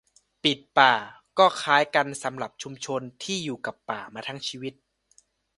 [0.43, 0.93] "ปิดป่า"
[1.39, 4.73] ก็คล้ายกันสำหรับชุมชนที่อยู่กับป่ามาทั้งชีวิต